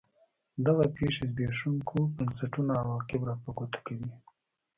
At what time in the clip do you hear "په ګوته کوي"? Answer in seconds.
3.43-4.11